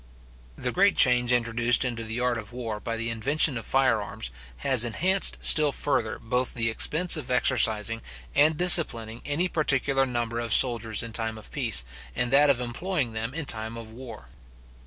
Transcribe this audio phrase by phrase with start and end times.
[0.57, 4.31] The great change introduced into the art of war by the invention of fire arms,
[4.65, 8.01] has enhanced still further both the expense of exercising
[8.33, 11.85] and disciplining any particular number of soldiers in time of peace,
[12.15, 14.29] and that of employing them in time of war.